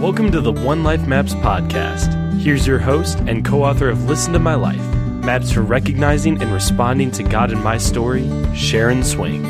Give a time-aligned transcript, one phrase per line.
[0.00, 2.40] Welcome to the One Life Maps podcast.
[2.40, 4.80] Here's your host and co author of Listen to My Life
[5.22, 9.42] Maps for Recognizing and Responding to God in My Story, Sharon Swing.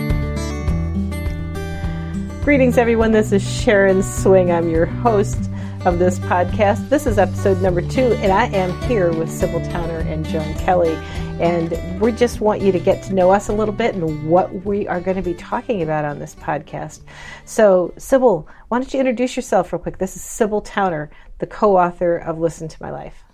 [2.43, 3.13] Greetings, everyone.
[3.13, 4.51] This is Sharon Swing.
[4.51, 5.39] I'm your host
[5.85, 6.89] of this podcast.
[6.89, 10.99] This is episode number two, and I am here with Sibyl Towner and Joan Kelley.
[11.41, 14.67] And we just want you to get to know us a little bit and what
[14.67, 17.01] we are going to be talking about on this podcast.
[17.47, 19.97] So, Sibyl, why don't you introduce yourself real quick?
[19.97, 23.25] This is Sibyl Towner, the co author of Listen to My Life.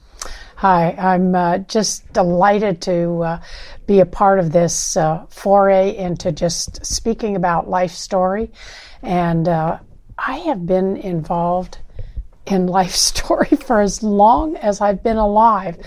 [0.54, 3.40] Hi, I'm uh, just delighted to uh,
[3.88, 8.52] be a part of this uh, foray into just speaking about life story.
[9.02, 9.80] And uh,
[10.16, 11.78] I have been involved
[12.46, 15.78] in life story for as long as I've been alive.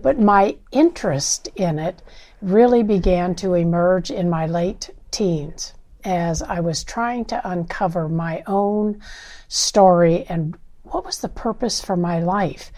[0.00, 2.02] But my interest in it
[2.40, 8.42] really began to emerge in my late teens as I was trying to uncover my
[8.46, 9.00] own
[9.48, 12.72] story and what was the purpose for my life.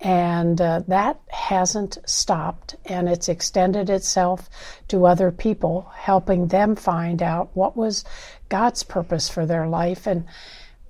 [0.00, 4.48] And uh, that hasn't stopped, and it's extended itself
[4.88, 8.04] to other people, helping them find out what was
[8.48, 10.06] God's purpose for their life.
[10.06, 10.24] And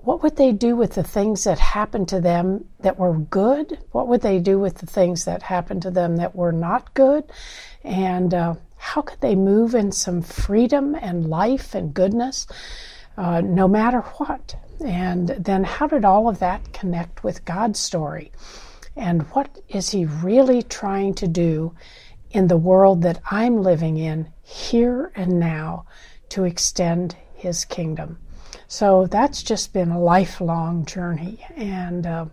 [0.02, 3.78] what would they do with the things that happened to them that were good?
[3.92, 7.24] What would they do with the things that happened to them that were not good?
[7.84, 12.46] And uh, how could they move in some freedom and life and goodness
[13.16, 14.56] uh, no matter what?
[14.84, 18.32] And then how did all of that connect with God's story?
[18.96, 21.74] And what is He really trying to do
[22.30, 25.84] in the world that I'm living in here and now
[26.30, 28.18] to extend His kingdom?
[28.70, 31.44] So that's just been a lifelong journey.
[31.56, 32.26] And uh,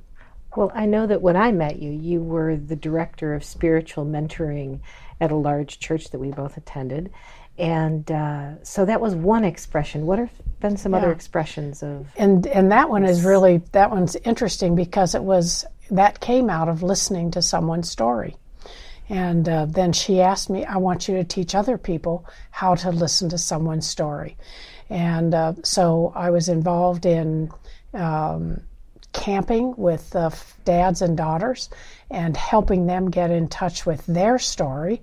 [0.55, 4.81] well, I know that when I met you, you were the director of spiritual mentoring
[5.19, 7.11] at a large church that we both attended.
[7.58, 10.05] And uh, so that was one expression.
[10.05, 10.99] What have been some yeah.
[10.99, 12.05] other expressions of?
[12.17, 16.69] And and that one is really that one's interesting because it was that came out
[16.69, 18.35] of listening to someone's story.
[19.09, 22.92] And uh, then she asked me, I want you to teach other people how to
[22.92, 24.37] listen to someone's story.
[24.89, 27.52] And uh, so I was involved in
[27.93, 28.61] um,
[29.14, 30.30] camping with uh,
[30.64, 31.70] dads and daughters
[32.09, 35.02] and helping them get in touch with their story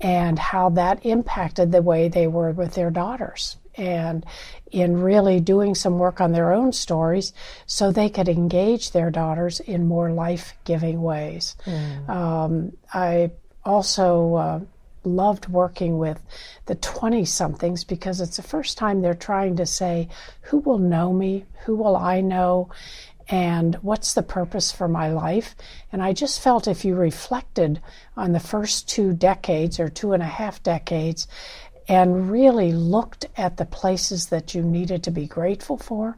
[0.00, 3.56] and how that impacted the way they were with their daughters.
[3.74, 4.26] And
[4.70, 7.32] in really doing some work on their own stories
[7.66, 11.56] so they could engage their daughters in more life giving ways.
[11.64, 12.08] Mm.
[12.08, 13.30] Um, I
[13.64, 14.60] also uh,
[15.04, 16.20] loved working with
[16.66, 20.08] the 20 somethings because it's the first time they're trying to say,
[20.42, 21.44] Who will know me?
[21.64, 22.70] Who will I know?
[23.28, 25.54] And what's the purpose for my life?
[25.92, 27.80] And I just felt if you reflected
[28.16, 31.28] on the first two decades or two and a half decades
[31.88, 36.16] and really looked at the places that you needed to be grateful for,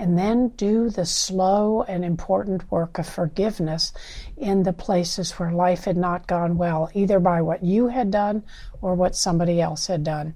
[0.00, 3.92] and then do the slow and important work of forgiveness
[4.38, 8.42] in the places where life had not gone well, either by what you had done
[8.80, 10.34] or what somebody else had done.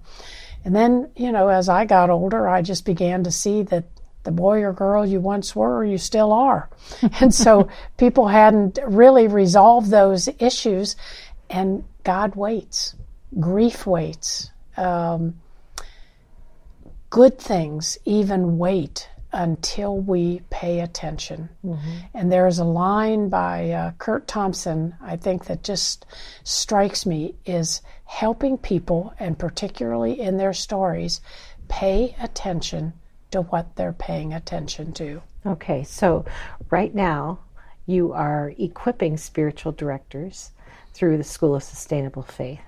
[0.66, 3.84] And then, you know, as I got older, I just began to see that
[4.24, 6.68] the boy or girl you once were you still are.
[7.20, 10.94] and so people hadn't really resolved those issues,
[11.48, 12.94] and God waits,
[13.40, 15.40] grief waits um,
[17.10, 21.48] good things even wait until we pay attention.
[21.64, 21.90] Mm-hmm.
[22.14, 26.06] And there's a line by uh, Curt Thompson, I think, that just
[26.44, 31.20] strikes me is helping people, and particularly in their stories,
[31.68, 32.92] pay attention
[33.32, 35.20] to what they're paying attention to.
[35.44, 36.24] Okay, so
[36.70, 37.40] right now
[37.86, 40.52] you are equipping spiritual directors
[40.92, 42.60] through the School of Sustainable Faith.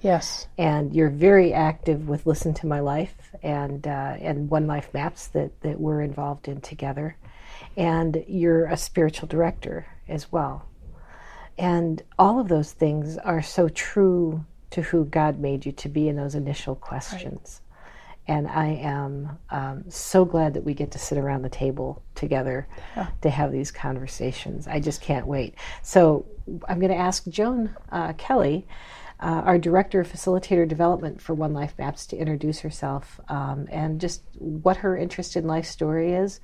[0.00, 0.48] Yes.
[0.56, 5.26] And you're very active with Listen to My Life and uh, and One Life Maps
[5.28, 7.16] that, that we're involved in together.
[7.76, 10.66] And you're a spiritual director as well.
[11.58, 16.08] And all of those things are so true to who God made you to be
[16.08, 17.60] in those initial questions.
[17.60, 18.36] Right.
[18.36, 22.68] And I am um, so glad that we get to sit around the table together
[22.96, 23.08] yeah.
[23.22, 24.68] to have these conversations.
[24.68, 25.56] I just can't wait.
[25.82, 26.26] So
[26.68, 28.66] I'm going to ask Joan uh, Kelley
[29.20, 34.00] uh, our director of facilitator development for One Life Maps to introduce herself um, and
[34.00, 36.40] just what her interest in life story is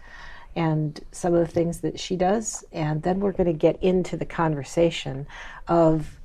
[0.55, 2.65] and some of the things that she does.
[2.73, 5.27] And then we're going to get into the conversation
[5.69, 6.19] of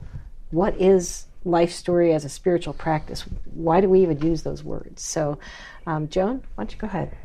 [0.52, 3.26] what is life story as a spiritual practice.
[3.54, 5.02] Why do we even use those words?
[5.02, 5.40] So,
[5.88, 7.16] um, Joan, why don't you go ahead?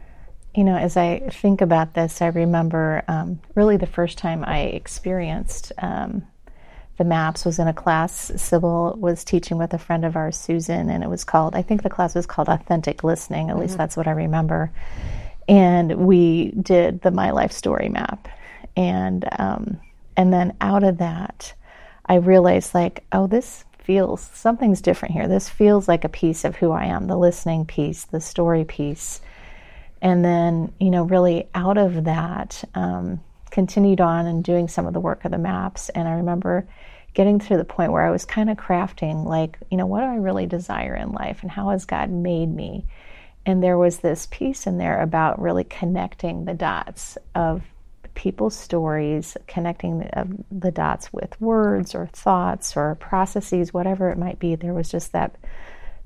[0.54, 4.60] You know, as I think about this, I remember um, really the first time I
[4.60, 6.26] experienced um,
[6.98, 10.88] the maps was in a class Sibyl was teaching with a friend of ours, Susan,
[10.88, 13.62] and it was called, I think the class was called Authentic Listening, at mm-hmm.
[13.62, 14.72] least that's what I remember.
[15.48, 18.28] and we did the My Life Story map.
[18.76, 19.80] And, um,
[20.16, 21.54] and then out of that,
[22.06, 25.28] I realized, like, oh, this feels something's different here.
[25.28, 29.20] This feels like a piece of who I am the listening piece, the story piece.
[30.02, 33.20] And then, you know, really out of that, um,
[33.50, 35.88] continued on and doing some of the work of the maps.
[35.90, 36.66] And I remember
[37.14, 40.06] getting to the point where I was kind of crafting, like, you know, what do
[40.06, 42.84] I really desire in life and how has God made me?
[43.46, 47.62] And there was this piece in there about really connecting the dots of
[48.14, 54.18] people's stories, connecting the, uh, the, dots with words or thoughts or processes, whatever it
[54.18, 54.56] might be.
[54.56, 55.36] There was just that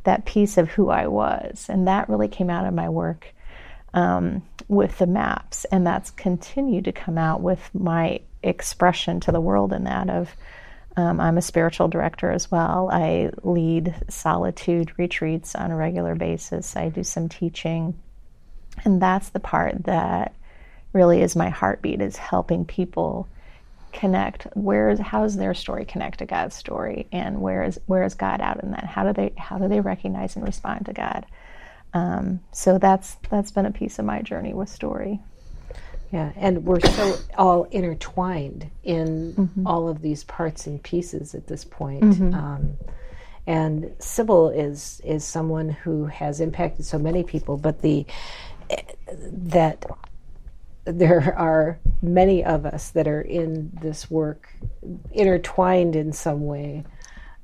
[0.04, 3.34] that piece of who I was, and that really came out of my work
[3.94, 9.40] um, with the maps, and that's continued to come out with my expression to the
[9.40, 10.34] world in that of.
[10.96, 12.90] Um, I'm a spiritual director as well.
[12.92, 16.76] I lead solitude retreats on a regular basis.
[16.76, 17.96] I do some teaching.
[18.84, 20.34] And that's the part that
[20.92, 23.28] really is my heartbeat is helping people
[23.92, 28.14] connect where is how's their story connect to God's story and where is where is
[28.14, 31.26] God out in that how do they how do they recognize and respond to God
[31.92, 35.20] um, so that's that's been a piece of my journey with story
[36.12, 39.66] yeah and we're so all intertwined in mm-hmm.
[39.66, 42.34] all of these parts and pieces at this point mm-hmm.
[42.34, 42.76] um,
[43.46, 48.06] and Sibyl is is someone who has impacted so many people but the
[49.32, 49.84] that
[50.84, 54.48] there are many of us that are in this work
[55.12, 56.84] intertwined in some way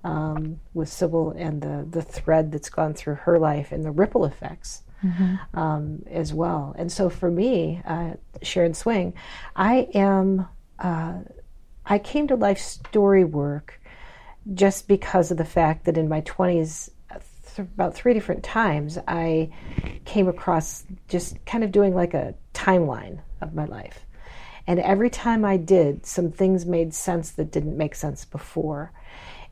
[0.06, 4.24] um, with Sibyl and the, the thread that's gone through her life and the ripple
[4.24, 5.58] effects mm-hmm.
[5.58, 6.76] um, as well.
[6.78, 9.14] And so for me, uh, Sharon Swing,
[9.56, 10.46] I am,
[10.78, 11.18] uh,
[11.84, 13.80] I came to life story work
[14.54, 19.50] just because of the fact that in my 20s, th- about three different times, I
[20.04, 24.06] came across just kind of doing like a timeline of my life.
[24.68, 28.92] And every time I did, some things made sense that didn't make sense before.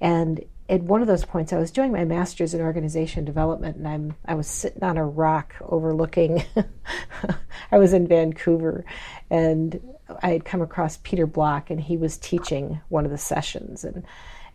[0.05, 3.89] And at one of those points, I was doing my master's in organization development, and
[3.89, 6.45] I'm I was sitting on a rock overlooking.
[7.73, 8.85] I was in Vancouver,
[9.31, 9.81] and
[10.23, 14.05] I had come across Peter Block, and he was teaching one of the sessions, and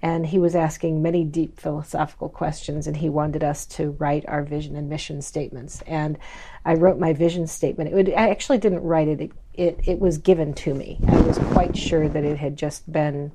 [0.04, 4.44] and he was asking many deep philosophical questions and he wanted us to write our
[4.44, 6.18] vision and mission statements and
[6.63, 9.19] i wrote my vision statement it would, i actually didn't write it.
[9.19, 12.90] it it, it was given to me i was quite sure that it had just
[12.90, 13.30] been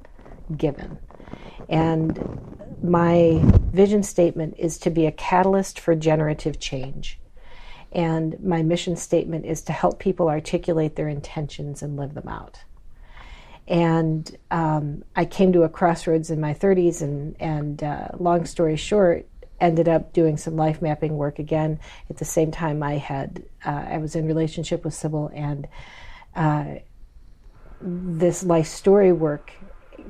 [0.56, 0.98] given
[1.68, 2.18] and
[2.82, 3.40] my
[3.72, 7.18] vision statement is to be a catalyst for generative change
[7.92, 12.64] and my mission statement is to help people articulate their intentions and live them out
[13.66, 18.76] and um, I came to a crossroads in my 30s, and, and uh, long story
[18.76, 19.26] short,
[19.60, 21.80] ended up doing some life mapping work again.
[22.10, 25.66] At the same time, I had uh, I was in relationship with Sibyl, and
[26.36, 26.64] uh,
[27.80, 29.52] this life story work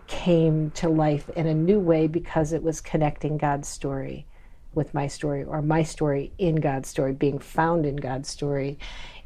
[0.06, 4.26] came to life in a new way because it was connecting God's story
[4.74, 8.78] with my story, or my story in God's story, being found in God's story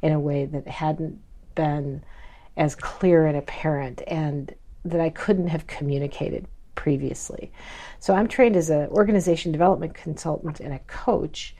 [0.03, 1.19] in a way that hadn't
[1.55, 2.05] been
[2.57, 4.55] as clear and apparent and
[4.85, 7.51] that I couldn't have communicated previously.
[7.99, 11.55] So I'm trained as an organization development consultant and a coach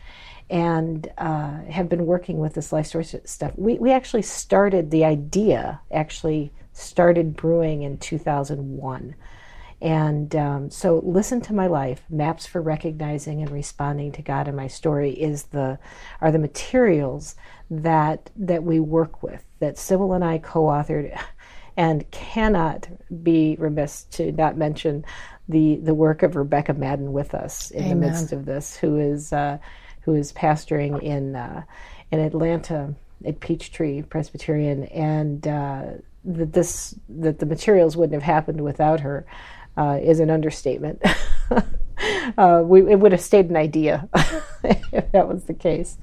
[0.51, 3.53] and uh, have been working with this life story stuff.
[3.57, 9.15] We, we actually started, the idea actually started brewing in 2001.
[9.81, 12.03] And um, so, listen to my life.
[12.11, 15.79] Maps for recognizing and responding to God in my story is the
[16.21, 17.37] are the materials
[17.71, 21.17] that that we work with that Sibyl and I co-authored,
[21.77, 22.89] and cannot
[23.23, 25.05] be remiss to not mention
[25.49, 28.01] the the work of Rebecca Madden with us in Amen.
[28.01, 29.59] the midst of this, who is uh,
[30.01, 31.63] who is pastoring in uh,
[32.11, 35.85] in Atlanta at Peachtree Presbyterian, and uh,
[36.29, 39.27] that this that the materials wouldn't have happened without her
[39.77, 41.03] uh, is an understatement.
[42.39, 44.09] uh, we, it would have stayed an idea
[44.65, 45.99] if that was the case.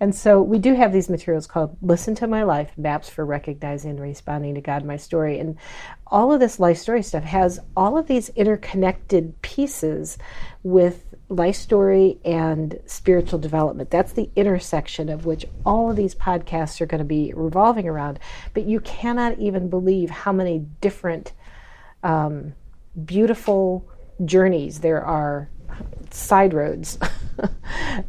[0.00, 3.90] And so we do have these materials called Listen to My Life Maps for Recognizing
[3.90, 5.38] and Responding to God, My Story.
[5.40, 5.58] And
[6.06, 10.18] all of this life story stuff has all of these interconnected pieces
[10.62, 13.90] with life story and spiritual development.
[13.90, 18.18] That's the intersection of which all of these podcasts are going to be revolving around.
[18.54, 21.32] But you cannot even believe how many different
[22.02, 22.54] um,
[23.04, 23.88] beautiful
[24.24, 25.50] journeys there are
[26.10, 26.98] side roads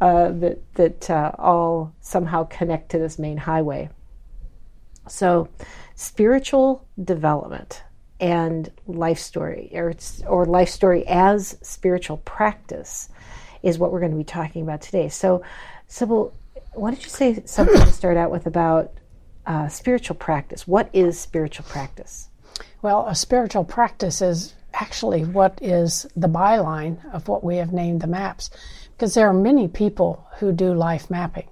[0.02, 3.90] uh, that that uh, all somehow connect to this main highway.
[5.08, 5.50] So,
[5.96, 7.84] spiritual development
[8.20, 9.94] and life story, or
[10.28, 13.10] or life story as spiritual practice,
[13.64, 15.10] is what we're going to be talking about today.
[15.10, 15.44] So,
[15.88, 16.34] Sibyl,
[16.74, 18.92] why don't you say something to start out with about
[19.46, 20.68] uh, spiritual practice?
[20.68, 22.30] What is spiritual practice?
[22.82, 28.02] Well, a spiritual practice is actually what is the byline of what we have named
[28.02, 28.50] the maps,
[28.94, 31.48] because there are many people who do life mapping.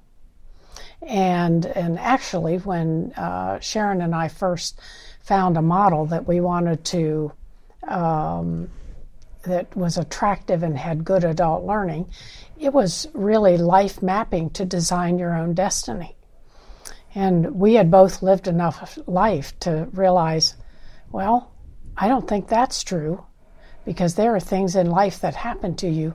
[1.02, 4.80] And and actually, when uh, Sharon and I first
[5.26, 7.32] found a model that we wanted to
[7.88, 8.70] um,
[9.44, 12.08] that was attractive and had good adult learning,
[12.60, 16.16] it was really life mapping to design your own destiny.
[17.14, 20.56] And we had both lived enough life to realize,
[21.12, 21.52] well,
[21.98, 23.26] I don't think that's true
[23.86, 26.14] because there are things in life that happen to you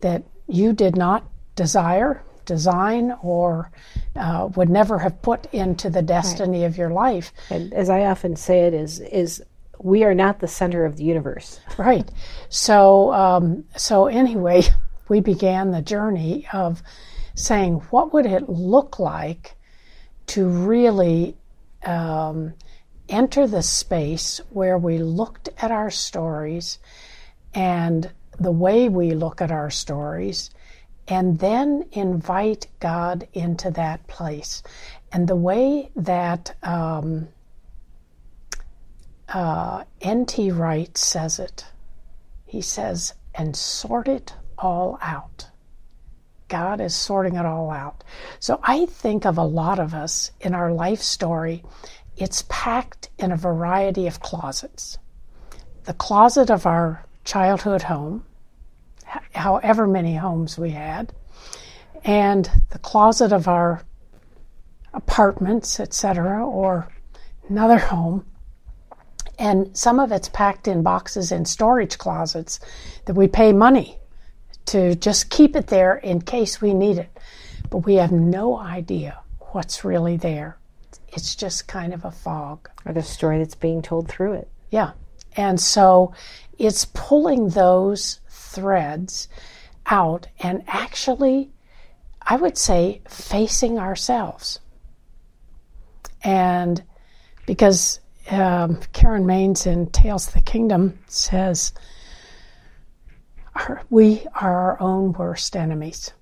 [0.00, 3.70] that you did not desire, design, or
[4.16, 6.66] uh, would never have put into the destiny right.
[6.66, 7.32] of your life.
[7.50, 9.42] And as I often say, it is is
[9.78, 11.60] we are not the center of the universe.
[11.78, 12.10] right.
[12.48, 14.62] So um, so anyway,
[15.08, 16.82] we began the journey of
[17.34, 19.54] saying, what would it look like
[20.26, 21.36] to really
[21.84, 22.54] um,
[23.08, 26.78] enter the space where we looked at our stories
[27.54, 30.50] and the way we look at our stories,
[31.08, 34.62] and then invite God into that place.
[35.10, 37.28] And the way that um,
[39.28, 40.50] uh, N.T.
[40.52, 41.64] Wright says it,
[42.44, 45.48] he says, and sort it all out.
[46.48, 48.04] God is sorting it all out.
[48.38, 51.62] So I think of a lot of us in our life story,
[52.16, 54.98] it's packed in a variety of closets.
[55.84, 58.24] The closet of our childhood home,
[59.34, 61.12] however many homes we had,
[62.04, 63.82] and the closet of our
[64.94, 66.88] apartments, etc., or
[67.48, 68.26] another home.
[69.38, 72.58] And some of it's packed in boxes in storage closets
[73.04, 73.98] that we pay money
[74.66, 77.10] to just keep it there in case we need it.
[77.70, 79.20] But we have no idea
[79.52, 80.58] what's really there.
[81.08, 82.68] It's just kind of a fog.
[82.84, 84.48] Or the story that's being told through it.
[84.70, 84.92] Yeah.
[85.36, 86.12] And so
[86.58, 89.28] it's pulling those threads
[89.86, 91.50] out and actually,
[92.22, 94.60] I would say, facing ourselves.
[96.22, 96.82] And
[97.46, 98.00] because
[98.30, 101.72] um, Karen Mains in Tales of the Kingdom says,
[103.90, 106.12] we are our own worst enemies.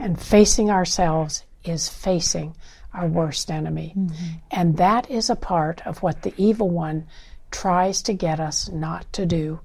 [0.00, 2.56] And facing ourselves is facing
[2.92, 3.94] our worst enemy.
[3.96, 4.26] Mm-hmm.
[4.50, 7.06] And that is a part of what the evil one
[7.50, 9.60] tries to get us not to do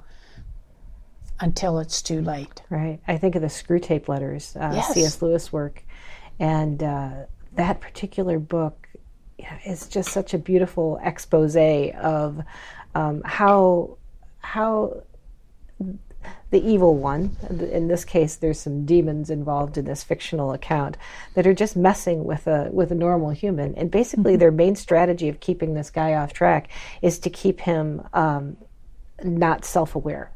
[1.40, 2.62] until it's too late.
[2.70, 3.00] Right.
[3.08, 4.94] I think of the Screwtape Letters, uh, yes.
[4.94, 5.22] C.S.
[5.22, 5.84] Lewis work,
[6.40, 7.12] and uh,
[7.54, 8.88] that particular book
[9.66, 12.44] is just such a beautiful expose of
[12.96, 13.98] um, how
[14.40, 15.04] how
[16.52, 17.36] the evil one.
[17.50, 20.98] In this case, there's some demons involved in this fictional account
[21.36, 23.76] that are just messing with a with a normal human.
[23.76, 24.40] And basically, mm-hmm.
[24.40, 26.70] their main strategy of keeping this guy off track
[27.02, 28.58] is to keep him um,
[29.24, 30.32] not self aware,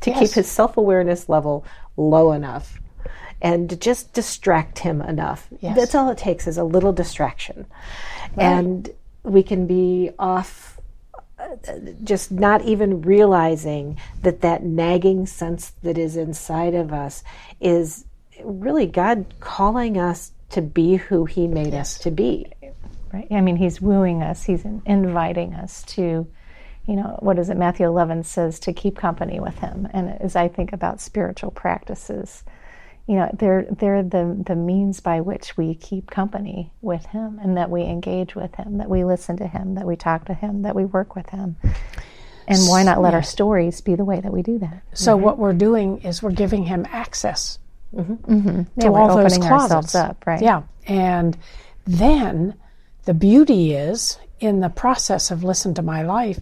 [0.00, 0.18] to yes.
[0.18, 1.64] keep his self awareness level
[1.96, 2.80] low enough.
[3.40, 5.48] And to just distract him enough.
[5.60, 5.76] Yes.
[5.76, 7.66] That's all it takes is a little distraction.
[8.36, 8.44] Right.
[8.44, 8.90] And
[9.24, 10.80] we can be off
[11.38, 11.56] uh,
[12.04, 17.24] just not even realizing that that nagging sense that is inside of us
[17.60, 18.04] is
[18.44, 21.96] really God calling us to be who He made yes.
[21.96, 22.46] us to be.
[23.12, 23.26] Right.
[23.30, 24.44] I mean, He's wooing us.
[24.44, 26.26] He's inviting us to,
[26.86, 27.56] you know, what is it?
[27.56, 29.88] Matthew 11 says to keep company with Him.
[29.92, 32.42] And as I think about spiritual practices,
[33.06, 37.56] you know they're they're the the means by which we keep company with him and
[37.56, 40.62] that we engage with him that we listen to him that we talk to him
[40.62, 41.56] that we work with him
[42.46, 45.24] and why not let our stories be the way that we do that so mm-hmm.
[45.24, 47.58] what we're doing is we're giving him access
[47.94, 48.14] mm-hmm.
[48.14, 48.62] Mm-hmm.
[48.80, 51.36] Yeah, to all those closets up right yeah and
[51.84, 52.54] then
[53.04, 56.38] the beauty is in the process of listen to my life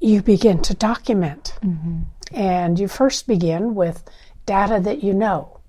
[0.00, 2.00] you begin to document mm-hmm.
[2.34, 4.02] and you first begin with
[4.46, 5.60] data that you know.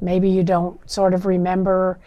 [0.00, 2.00] Maybe you don't sort of remember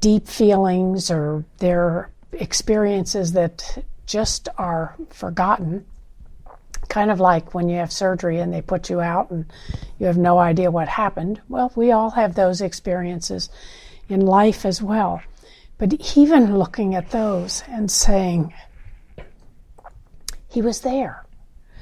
[0.00, 5.84] deep feelings or their experiences that just are forgotten.
[6.88, 9.46] Kind of like when you have surgery and they put you out and
[9.98, 11.40] you have no idea what happened.
[11.48, 13.48] Well, we all have those experiences
[14.08, 15.22] in life as well.
[15.78, 18.52] But even looking at those and saying,
[20.50, 21.24] he was there.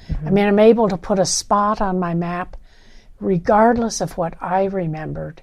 [0.08, 0.28] Mm-hmm.
[0.28, 2.56] I mean, I'm able to put a spot on my map
[3.20, 5.42] regardless of what I remembered,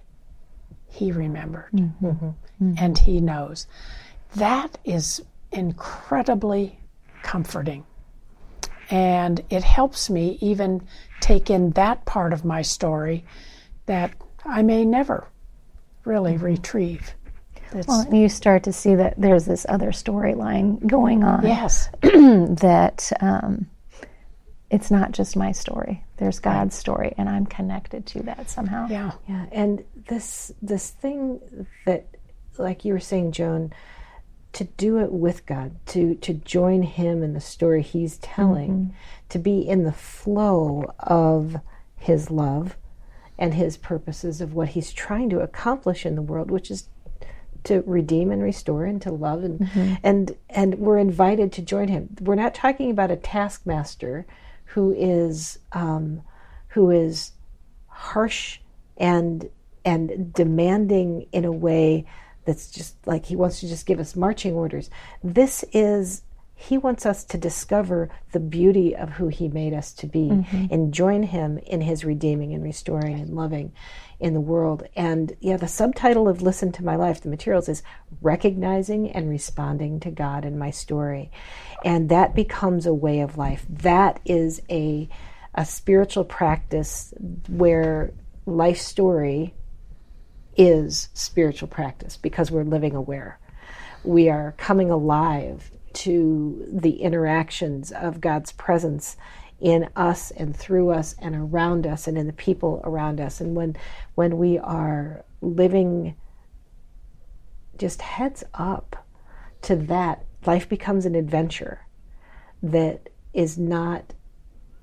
[0.88, 1.72] he remembered.
[1.74, 2.05] Mm-hmm.
[2.05, 2.74] Mm-hmm.
[2.77, 3.67] And he knows.
[4.36, 6.79] That is incredibly
[7.22, 7.86] comforting.
[8.89, 10.88] And it helps me even
[11.20, 13.25] take in that part of my story
[13.88, 14.13] that
[14.46, 15.27] I may never
[16.05, 17.13] really retrieve.
[17.75, 21.46] It's, Well, you start to see that there's this other storyline going on.
[21.46, 23.67] yes, that um,
[24.70, 26.03] it's not just my story.
[26.17, 28.88] There's God's story, and I'm connected to that somehow.
[28.89, 32.08] yeah, Yeah, and this this thing that,
[32.58, 33.74] like you were saying, Joan,
[34.53, 38.96] to do it with God, to to join Him in the story He's telling,
[39.29, 41.58] to be in the flow of
[41.98, 42.77] His love
[43.38, 46.88] and His purposes of what He's trying to accomplish in the world, which is
[47.65, 52.15] to redeem and restore and to love and and and we're invited to join Him.
[52.22, 54.25] We're not talking about a taskmaster
[54.65, 56.22] who is um,
[56.69, 57.31] who is
[57.88, 58.60] harsh
[58.98, 59.50] and
[59.84, 62.05] and demanding in a way
[62.45, 64.89] that's just like he wants to just give us marching orders.
[65.24, 66.24] This is
[66.57, 70.29] he wants us to discover the beauty of who he made us to be
[70.72, 73.74] and join him in his redeeming and restoring and loving
[74.19, 74.84] in the world.
[74.95, 77.84] And yeah, the subtitle of Listen to My Life, the materials is
[78.22, 81.31] recognizing and responding to God in my story.
[81.84, 83.65] And that becomes a way of life.
[83.69, 85.10] That is a
[85.57, 87.13] a spiritual practice
[87.48, 88.12] where
[88.45, 89.53] life story
[90.57, 93.39] is spiritual practice because we're living aware.
[94.03, 99.15] We are coming alive to the interactions of God's presence
[99.60, 103.40] in us and through us and around us and in the people around us.
[103.42, 103.76] And when
[104.16, 106.16] when we are living
[107.78, 109.06] just heads up
[109.64, 111.82] to that, life becomes an adventure
[112.64, 114.14] that is not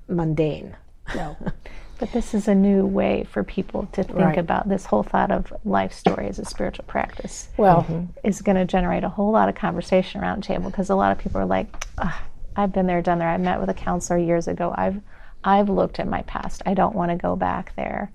[0.07, 0.75] mundane.
[1.15, 1.35] no,
[1.99, 4.37] But this is a new way for people to think Right.
[4.37, 7.47] about this whole thought of life story as a spiritual practice.
[7.57, 7.85] well,
[8.23, 11.11] is going to generate a whole lot of conversation around the table because a lot
[11.11, 12.13] of people are like, "Ugh,
[12.55, 13.29] I've been there, done there.
[13.29, 14.73] I met with a counselor years ago.
[14.75, 15.01] I've
[15.43, 16.61] I've looked at my past.
[16.65, 18.11] I don't want to go back there.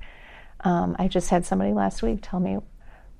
[0.60, 2.58] Um, I just had somebody last week tell me,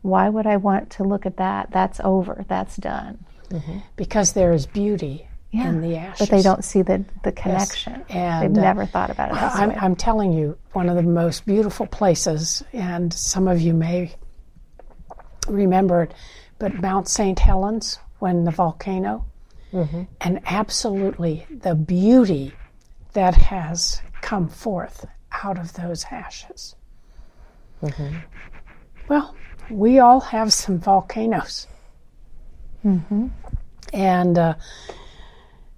[0.02, 1.70] why would I want to look at that?
[1.70, 2.44] That's over.
[2.48, 3.25] That's done.
[3.96, 6.28] because there is beauty in the ashes.
[6.28, 8.04] But they don't see the the connection.
[8.09, 9.35] And, They've uh, never thought about it.
[9.35, 9.70] I'm.
[9.70, 14.14] I'm telling you, one of the most beautiful places, and some of you may
[15.48, 16.14] remember it,
[16.59, 17.38] but Mount St.
[17.38, 19.24] Helens, when the volcano,
[19.72, 20.04] Mm-hmm.
[20.22, 22.54] and absolutely the beauty
[23.12, 25.04] that has come forth
[25.44, 26.74] out of those ashes.
[27.83, 28.16] Mm-hmm.
[29.09, 29.35] Well,
[29.70, 31.66] we all have some volcanoes.
[32.85, 33.26] Mm-hmm.
[33.92, 34.54] And uh,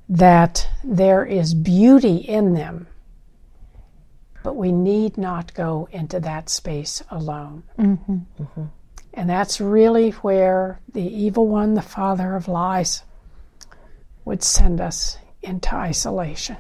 [0.09, 2.87] that there is beauty in them,
[4.42, 7.62] but we need not go into that space alone.
[9.14, 13.03] And that's really where the evil one, the father of lies,
[14.24, 16.56] would send us into isolation.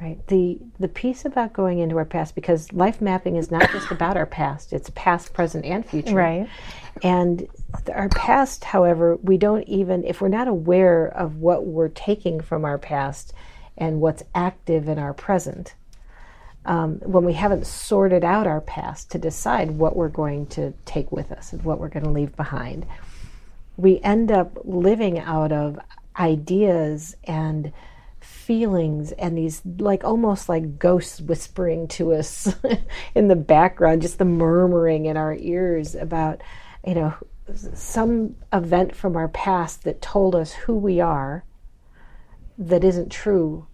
[0.00, 0.26] Right.
[0.26, 4.16] The the piece about going into our past because life mapping is not just about
[4.16, 6.14] our past, it's past, present and future.
[6.14, 6.48] Right.
[7.02, 7.46] And
[7.92, 12.64] our past, however, we don't even if we're not aware of what we're taking from
[12.64, 13.32] our past
[13.78, 15.74] and what's active in our present.
[16.66, 21.12] Um, when we haven't sorted out our past to decide what we're going to take
[21.12, 22.86] with us and what we're going to leave behind,
[23.76, 25.78] we end up living out of
[26.18, 27.72] ideas and
[28.20, 32.54] feelings and these like almost like ghosts whispering to us
[33.14, 36.40] in the background just the murmuring in our ears about
[36.86, 37.14] you know
[37.74, 41.44] some event from our past that told us who we are
[42.56, 43.66] that isn't true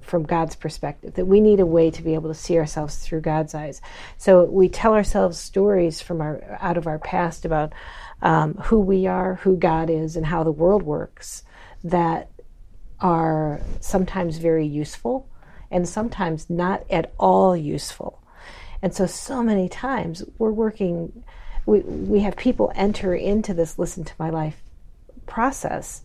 [0.00, 3.20] from God's perspective, that we need a way to be able to see ourselves through
[3.20, 3.82] God's eyes.
[4.16, 7.74] So we tell ourselves stories from our out of our past about
[8.22, 11.44] um, who we are, who God is, and how the world works
[11.84, 12.30] that
[13.00, 15.28] are sometimes very useful
[15.70, 18.22] and sometimes not at all useful.
[18.82, 21.24] And so, so many times we're working,
[21.66, 24.62] we, we have people enter into this listen to my life
[25.26, 26.02] process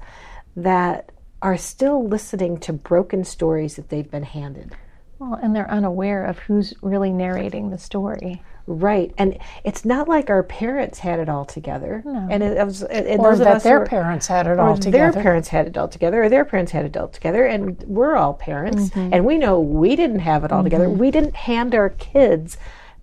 [0.56, 4.76] that are still listening to broken stories that they've been handed.
[5.20, 8.42] Well, and they're unaware of who's really narrating the story.
[8.66, 12.82] Right, and it's not like our parents had it all together, and it, it was,
[12.84, 15.22] and Or those that their who are- parents had it all their together.
[15.22, 18.34] parents had it all together, or their parents had it all together, and we're all
[18.34, 19.14] parents, mm-hmm.
[19.14, 20.88] and we know we didn't have it all together.
[20.88, 20.98] Mm-hmm.
[20.98, 22.58] We didn't hand our kids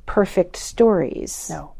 [0.06, 1.48] perfect stories.
[1.50, 1.72] No.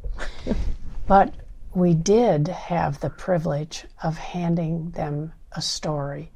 [1.07, 1.33] but
[1.75, 6.31] we did have the privilege of handing them a story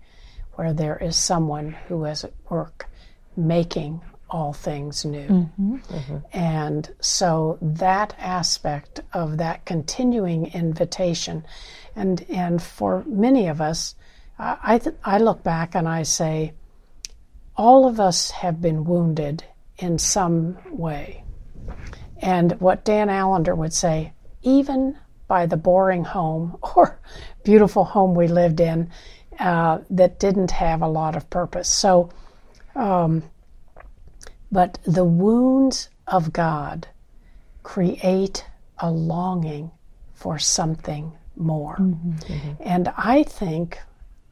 [0.55, 2.89] where there is someone who is at work
[3.37, 4.01] making
[4.35, 5.49] all things new.
[6.33, 11.47] And so that aspect of that continuing invitation,
[11.95, 13.95] and, and for many of us,
[14.37, 16.53] I, I, th- I look back and I say,
[17.57, 19.45] all of us have been wounded
[19.79, 21.23] in some way.
[22.19, 26.99] And what Dan Allender would say, even by the boring home or
[27.45, 28.91] beautiful home we lived in
[29.39, 31.73] uh, that didn't have a lot of purpose.
[31.73, 32.11] So,
[32.75, 33.23] um,
[34.55, 36.87] but the wounds of God
[37.65, 38.47] create
[38.79, 39.73] a longing
[40.13, 41.77] for something more.
[41.77, 42.53] Mm-hmm.
[42.61, 43.81] And I think,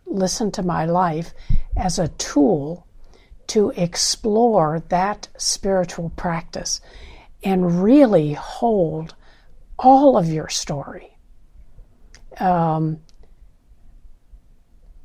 [0.06, 1.34] listen to my life
[1.76, 2.86] as a tool
[3.48, 6.80] to explore that spiritual practice
[7.42, 9.16] and really hold
[9.76, 11.18] all of your story.
[12.38, 13.00] Um,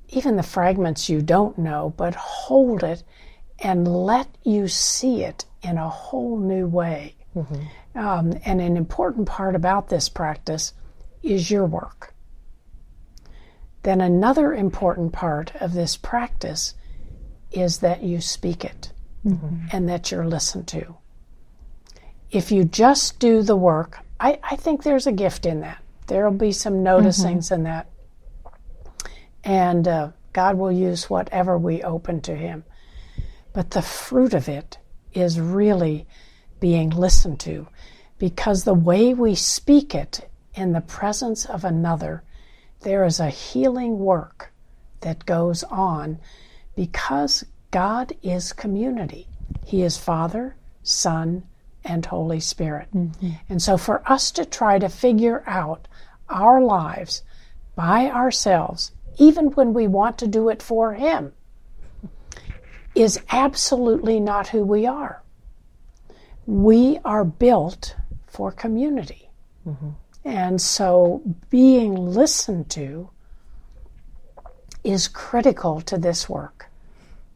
[0.09, 3.03] even the fragments you don't know, but hold it
[3.59, 7.15] and let you see it in a whole new way.
[7.35, 7.99] Mm-hmm.
[7.99, 10.73] Um, and an important part about this practice
[11.23, 12.13] is your work.
[13.83, 16.75] Then another important part of this practice
[17.51, 18.91] is that you speak it
[19.25, 19.67] mm-hmm.
[19.71, 20.97] and that you're listened to.
[22.29, 25.81] If you just do the work, I, I think there's a gift in that.
[26.07, 27.55] There'll be some noticings mm-hmm.
[27.55, 27.89] in that.
[29.43, 32.63] And uh, God will use whatever we open to Him.
[33.57, 34.77] But the fruit of it
[35.13, 36.05] is really
[36.59, 37.67] being listened to
[38.19, 42.21] because the way we speak it in the presence of another,
[42.81, 44.53] there is a healing work
[45.01, 46.19] that goes on
[46.75, 49.27] because God is community.
[49.65, 51.41] He is Father, Son,
[51.83, 52.89] and Holy Spirit.
[52.93, 53.31] Mm-hmm.
[53.49, 55.87] And so for us to try to figure out
[56.29, 57.23] our lives
[57.75, 61.33] by ourselves, even when we want to do it for Him,
[62.97, 65.21] is absolutely not who we are.
[66.45, 67.95] We are built
[68.27, 69.29] for community.
[69.67, 69.89] Mm-hmm.
[70.25, 73.09] And so being listened to
[74.83, 76.65] is critical to this work.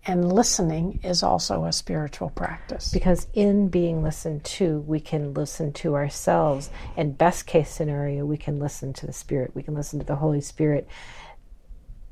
[0.05, 2.91] And listening is also a spiritual practice.
[2.91, 6.71] Because in being listened to, we can listen to ourselves.
[6.97, 9.51] And best case scenario, we can listen to the Spirit.
[9.53, 10.87] We can listen to the Holy Spirit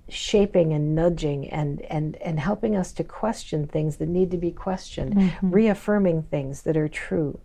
[0.10, 4.52] shaping and nudging and, and, and helping us to question things that need to be
[4.52, 5.52] questioned, mm-hmm.
[5.52, 7.40] reaffirming things that are true,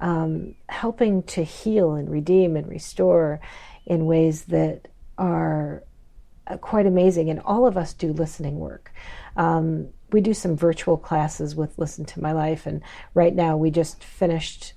[0.00, 3.40] um, helping to heal and redeem and restore
[3.86, 5.82] in ways that are
[6.46, 7.30] uh, quite amazing.
[7.30, 8.92] And all of us do listening work.
[9.36, 12.82] Um, we do some virtual classes with Listen to My Life, and
[13.14, 14.72] right now we just finished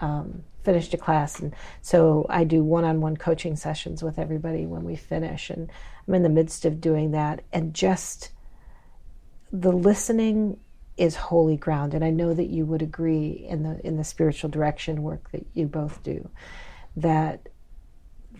[0.00, 4.96] um, finished a class, and so I do one-on-one coaching sessions with everybody when we
[4.96, 5.70] finish, and
[6.08, 8.30] I'm in the midst of doing that, and just
[9.52, 10.58] the listening
[10.96, 14.50] is holy ground, and I know that you would agree in the in the spiritual
[14.50, 16.28] direction work that you both do,
[16.96, 17.48] that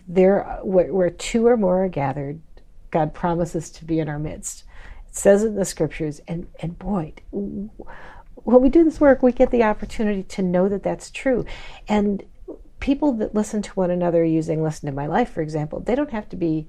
[0.07, 2.41] there where, where two or more are gathered,
[2.91, 4.63] God promises to be in our midst.
[5.07, 7.13] It says in the scriptures, and, and boy,
[8.45, 11.45] when we do this work, we get the opportunity to know that that's true.
[11.87, 12.23] And
[12.79, 16.11] people that listen to one another using Listen to My Life, for example, they don't
[16.11, 16.67] have to be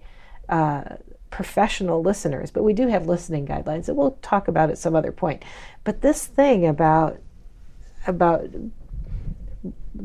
[0.48, 0.96] uh,
[1.30, 5.12] professional listeners, but we do have listening guidelines that we'll talk about at some other
[5.12, 5.44] point.
[5.84, 7.18] But this thing about
[8.06, 8.48] about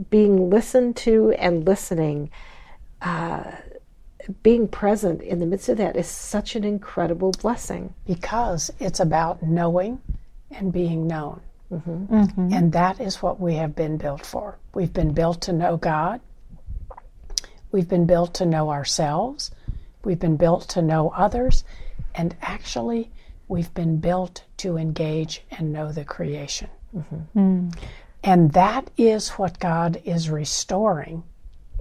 [0.10, 2.32] being listened to and listening
[3.02, 3.52] uh,
[4.44, 7.94] being present in the midst of that is such an incredible blessing.
[8.06, 10.02] Because it's about knowing
[10.50, 11.42] and being known.
[11.72, 12.14] Mm-hmm.
[12.14, 12.54] Mm-hmm.
[12.54, 14.58] And that is what we have been built for.
[14.74, 16.22] We've been built to know God.
[17.72, 19.52] We've been built to know ourselves.
[20.04, 21.64] We've been built to know others.
[22.14, 23.10] And actually,
[23.48, 26.70] we've been built to engage and know the creation.
[26.96, 27.40] Mm-hmm.
[27.40, 27.78] Mm.
[28.24, 31.24] And that is what God is restoring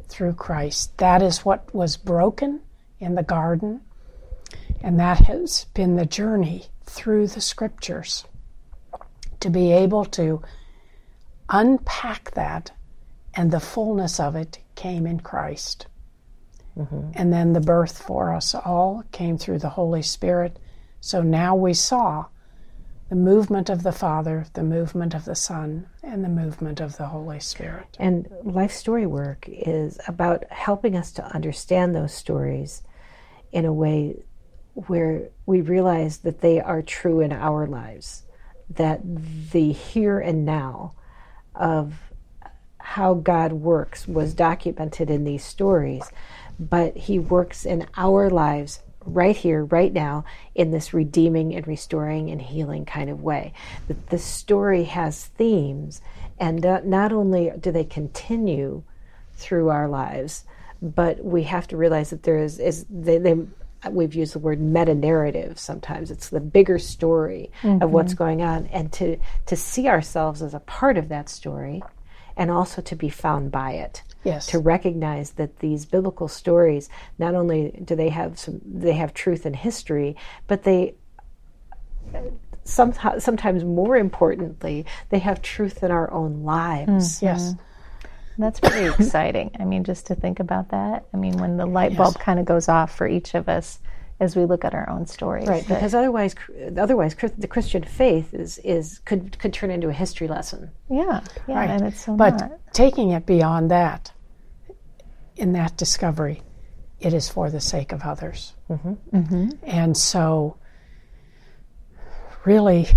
[0.08, 0.96] through Christ.
[0.98, 2.60] That is what was broken
[2.98, 3.80] in the garden,
[4.82, 8.24] and that has been the journey through the scriptures
[9.40, 10.42] to be able to
[11.48, 12.70] unpack that,
[13.34, 15.86] and the fullness of it came in Christ.
[16.76, 17.10] Mm-hmm.
[17.14, 20.58] And then the birth for us all came through the Holy Spirit.
[21.00, 22.26] So now we saw
[23.08, 27.06] the movement of the Father, the movement of the Son, and the movement of the
[27.06, 27.96] Holy Spirit.
[27.98, 32.82] And life story work is about helping us to understand those stories
[33.50, 34.22] in a way
[34.74, 38.22] where we realize that they are true in our lives,
[38.70, 39.00] that
[39.50, 40.92] the here and now
[41.54, 41.94] of
[42.78, 46.10] how God works was documented in these stories,
[46.58, 52.30] but He works in our lives right here, right now, in this redeeming and restoring
[52.30, 53.52] and healing kind of way.
[53.88, 56.00] That the story has themes,
[56.38, 58.82] and uh, not only do they continue
[59.34, 60.44] through our lives,
[60.82, 63.36] but we have to realize that there is, is they, they
[63.90, 67.82] we've used the word meta narrative sometimes it's the bigger story mm-hmm.
[67.82, 69.16] of what's going on and to
[69.46, 71.82] to see ourselves as a part of that story
[72.36, 74.46] and also to be found by it Yes.
[74.48, 76.88] To recognize that these biblical stories
[77.18, 80.16] not only do they have some they have truth and history,
[80.46, 80.94] but they
[82.64, 87.22] sometimes sometimes more importantly, they have truth in our own lives.
[87.22, 87.54] Yes.
[88.40, 89.50] That's pretty exciting.
[89.60, 91.04] I mean, just to think about that.
[91.14, 93.78] I mean, when the light bulb kind of goes off for each of us
[94.18, 95.46] as we look at our own stories.
[95.48, 96.34] Right, that- because otherwise,
[96.76, 100.70] otherwise, the Christian faith is is could could turn into a history lesson.
[100.90, 101.70] yeah, yeah, Right.
[101.70, 102.52] and it's so but not.
[102.72, 104.12] taking it beyond that,
[105.36, 106.42] in that discovery,
[106.98, 108.52] it is for the sake of others.
[108.68, 109.50] Mm-hmm.
[109.64, 110.56] And so,
[112.44, 112.88] really,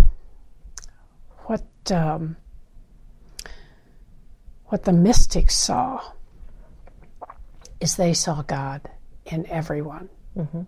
[1.46, 2.36] what um,
[4.66, 6.00] what the mystics saw
[7.80, 8.80] is they saw God
[9.26, 10.62] in everyone, mm-hmm.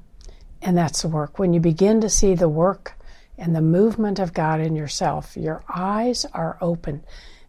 [0.62, 1.38] and that's the work.
[1.38, 2.94] When you begin to see the work
[3.38, 7.04] and the movement of God in yourself, your eyes are open.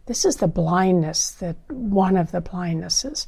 [0.06, 3.26] This is the blindness that one of the blindnesses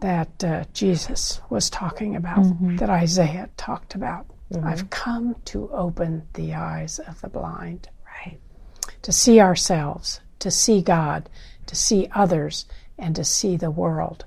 [0.00, 2.76] that uh, Jesus was talking about, mm-hmm.
[2.76, 4.26] that Isaiah talked about.
[4.52, 4.66] Mm-hmm.
[4.66, 8.38] I've come to open the eyes of the blind, Right.
[9.02, 11.30] to see ourselves, to see God,
[11.66, 12.66] to see others,
[12.98, 14.26] and to see the world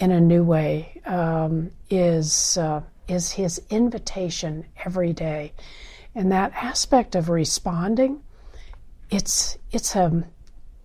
[0.00, 5.52] in a new way um, is uh, is His invitation every day,
[6.16, 8.20] and that aspect of responding,
[9.08, 10.24] it's it's a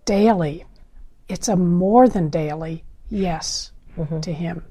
[0.04, 0.64] daily,
[1.28, 3.72] it's a more than daily yes
[4.22, 4.62] to Him.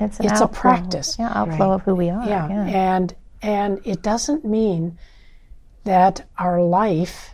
[0.00, 1.16] It's, an it's a practice.
[1.20, 2.26] Yeah, outflow of who we are.
[2.26, 2.96] Yeah, Yeah.
[2.96, 4.98] and and it doesn't mean
[5.84, 7.30] that our life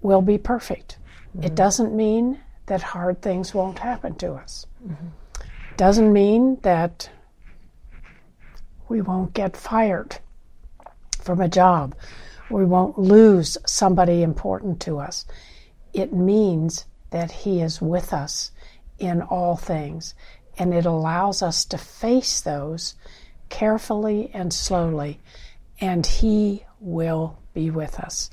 [0.00, 0.98] will be perfect.
[1.34, 1.54] It mm-hmm.
[1.54, 4.66] doesn't mean that hard things won't happen to us.
[4.86, 5.06] Mm-hmm.
[5.76, 7.10] Doesn't mean that
[8.88, 10.18] we won't get fired
[11.20, 11.94] from a job.
[12.50, 15.26] We won't lose somebody important to us.
[15.92, 18.50] It means that He is with us
[18.98, 20.14] in all things,
[20.58, 22.94] and it allows us to face those
[23.48, 25.20] carefully and slowly,
[25.80, 28.30] and He will be with us.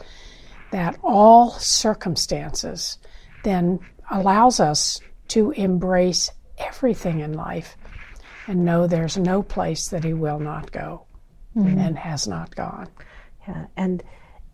[0.75, 2.97] That all circumstances
[3.45, 3.79] then
[4.11, 7.77] allows us to embrace everything in life
[8.45, 11.05] and know there's no place that He will not go
[11.55, 11.79] mm-hmm.
[11.79, 12.89] and has not gone.
[13.47, 14.03] Yeah, and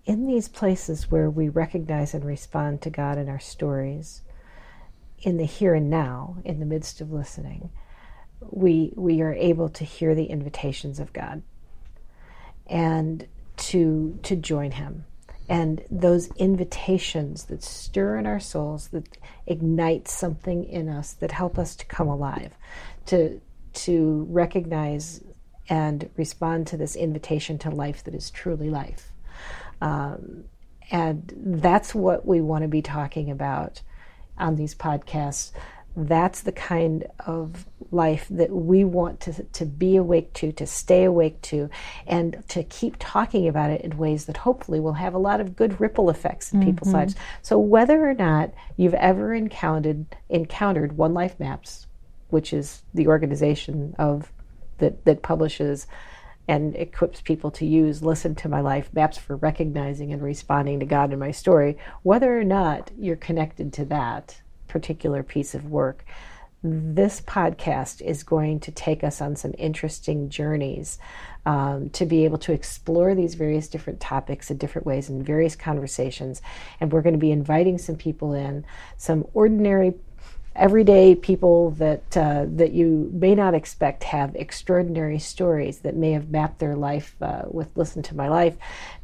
[0.06, 4.22] in these places where we recognize and respond to God in our stories,
[5.24, 7.72] in the here and now, in the midst of listening,
[8.52, 11.42] we we are able to hear the invitations of God
[12.68, 13.26] and
[13.58, 15.06] to to join Him.
[15.52, 21.60] And those invitations that stir in our souls, that ignite something in us, that help
[21.60, 22.54] us to come alive,
[23.08, 23.42] to
[23.74, 25.22] to recognize
[25.68, 29.12] and respond to this invitation to life that is truly life.
[29.82, 30.46] Um,
[30.90, 33.82] and that's what we want to be talking about
[34.38, 35.52] on these podcasts.
[35.96, 41.04] That's the kind of life that we want to, to be awake to, to stay
[41.04, 41.70] awake to,
[42.08, 45.56] and to keep talking about it in ways that hopefully will have a lot of
[45.56, 47.00] good ripple effects in people's mm-hmm.
[47.00, 47.16] lives.
[47.42, 51.88] So whether or not you've ever encountered encountered One Life Maps,
[52.30, 54.32] which is the organization of
[54.78, 55.88] that that publishes
[56.48, 60.86] and equips people to use listen to my life maps for recognizing and responding to
[60.86, 64.42] God in my story whether or not you're connected to that
[64.72, 66.06] particular piece of work.
[66.64, 71.00] This podcast is going to take us on some interesting journeys
[71.46, 75.56] um, to be able to explore these various different topics in different ways in various
[75.56, 76.42] conversations.
[76.80, 78.64] And we're going to be inviting some people in
[78.98, 79.96] some ordinary
[80.56, 86.30] everyday people that uh, that you may not expect have extraordinary stories that may have
[86.30, 88.58] mapped their life uh, with listen to my life.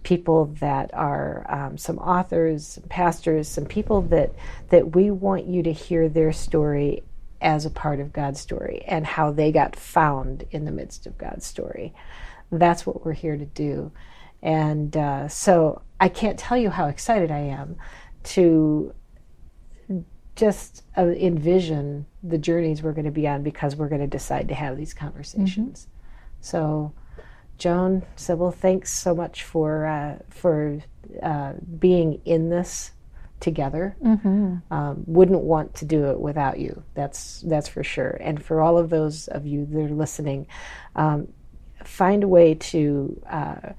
[0.03, 4.33] People that are um, some authors some pastors some people that
[4.69, 7.03] that we want you to hear their story
[7.41, 11.17] as a part of God's story and how they got found in the midst of
[11.17, 11.93] God's story.
[12.51, 13.91] That's what we're here to do.
[14.41, 17.77] And uh, so I can't tell you how excited I am
[18.23, 18.93] to
[20.37, 24.47] just uh, envision the journeys we're going to be on because we're going to decide
[24.47, 25.87] to have these conversations.
[26.39, 26.93] So,
[27.57, 30.79] Joan, Sibyl, thanks so much for uh, for
[31.21, 32.91] uh, being in this
[33.39, 33.95] together.
[34.71, 36.83] Um, wouldn't want to do it without you.
[36.93, 38.17] That's that's for sure.
[38.21, 40.47] And for all of those of you that are listening,
[40.95, 41.27] um,
[41.83, 43.73] find a way to uh,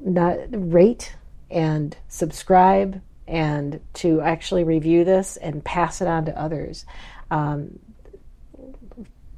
[0.00, 1.16] not rate
[1.50, 6.84] and subscribe and to actually review this and pass it on to others.
[7.30, 7.78] Um,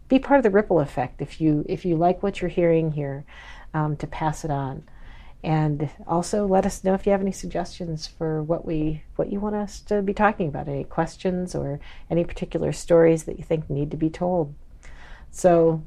[0.09, 3.25] be part of the ripple effect if you if you like what you're hearing here,
[3.75, 4.85] um, to pass it on,
[5.43, 9.41] and also let us know if you have any suggestions for what we what you
[9.41, 10.69] want us to be talking about.
[10.69, 14.55] Any questions or any particular stories that you think need to be told.
[15.31, 15.83] So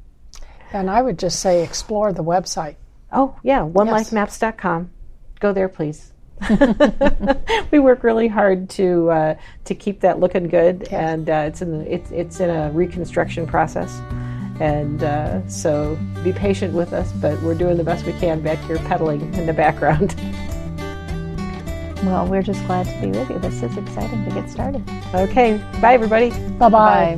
[0.74, 2.76] And I would just say explore the website.
[3.12, 4.92] oh yeah onelifemaps.com
[5.40, 6.12] go there please
[7.72, 11.80] we work really hard to uh, to keep that looking good and uh, it's in
[11.80, 14.00] the, it's it's in a reconstruction process
[14.60, 18.60] and uh, so be patient with us but we're doing the best we can back
[18.66, 20.16] here pedaling in the background
[22.04, 23.40] Well, we're just glad to be with you.
[23.40, 24.82] This is exciting to get started.
[25.14, 25.58] Okay.
[25.82, 26.30] Bye, everybody.
[26.52, 27.18] Bye bye.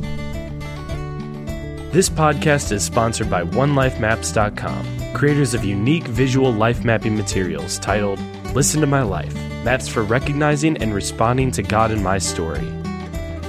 [1.91, 8.19] This podcast is sponsored by OneLifeMaps.com, creators of unique visual life mapping materials titled
[8.54, 9.34] Listen to My Life
[9.64, 12.68] Maps for Recognizing and Responding to God in My Story.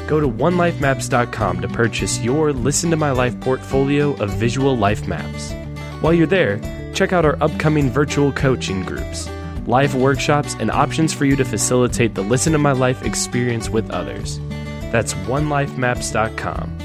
[0.06, 5.52] Go to OneLifeMaps.com to purchase your Listen to My Life portfolio of visual life maps.
[6.02, 6.60] While you're there,
[6.94, 9.28] check out our upcoming virtual coaching groups,
[9.66, 13.90] live workshops, and options for you to facilitate the Listen to My Life experience with
[13.90, 14.38] others.
[14.92, 16.78] That's OneLifeMaps.com.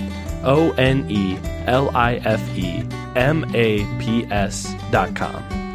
[0.43, 2.83] O N E L I F E
[3.15, 5.66] M A P S dot com.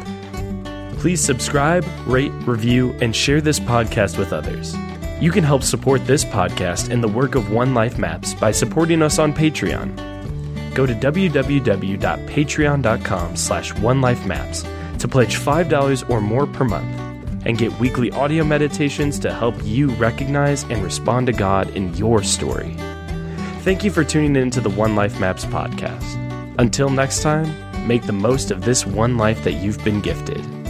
[1.03, 4.73] Please subscribe, rate, review, and share this podcast with others.
[5.19, 9.01] You can help support this podcast and the work of One Life Maps by supporting
[9.01, 10.73] us on Patreon.
[10.73, 16.97] Go to www.patreon.com slash onelifemaps to pledge $5 or more per month
[17.45, 22.23] and get weekly audio meditations to help you recognize and respond to God in your
[22.23, 22.77] story.
[23.63, 26.55] Thank you for tuning in to the One Life Maps podcast.
[26.59, 27.53] Until next time,
[27.85, 30.62] make the most of this one life that you've been gifted.